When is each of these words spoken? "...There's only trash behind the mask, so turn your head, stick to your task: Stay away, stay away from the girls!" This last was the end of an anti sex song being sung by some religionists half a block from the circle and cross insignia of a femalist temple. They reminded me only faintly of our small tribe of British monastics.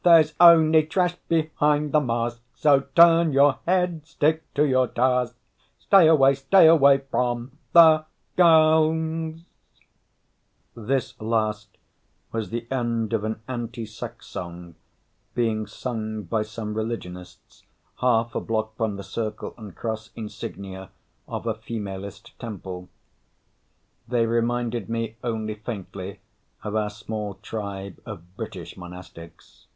"...There's 0.10 0.32
only 0.40 0.84
trash 0.84 1.16
behind 1.28 1.92
the 1.92 2.00
mask, 2.00 2.40
so 2.54 2.84
turn 2.96 3.34
your 3.34 3.58
head, 3.66 4.06
stick 4.06 4.42
to 4.54 4.64
your 4.64 4.86
task: 4.88 5.36
Stay 5.78 6.08
away, 6.08 6.36
stay 6.36 6.66
away 6.66 7.02
from 7.10 7.58
the 7.74 8.06
girls!" 8.34 9.42
This 10.74 11.20
last 11.20 11.76
was 12.32 12.48
the 12.48 12.66
end 12.72 13.12
of 13.12 13.24
an 13.24 13.42
anti 13.46 13.84
sex 13.84 14.24
song 14.26 14.74
being 15.34 15.66
sung 15.66 16.22
by 16.22 16.44
some 16.44 16.72
religionists 16.72 17.64
half 17.96 18.34
a 18.34 18.40
block 18.40 18.78
from 18.78 18.96
the 18.96 19.04
circle 19.04 19.52
and 19.58 19.76
cross 19.76 20.12
insignia 20.16 20.88
of 21.28 21.46
a 21.46 21.52
femalist 21.52 22.30
temple. 22.38 22.88
They 24.08 24.24
reminded 24.24 24.88
me 24.88 25.16
only 25.22 25.56
faintly 25.56 26.20
of 26.64 26.74
our 26.74 26.88
small 26.88 27.34
tribe 27.34 28.00
of 28.06 28.34
British 28.38 28.76
monastics. 28.78 29.66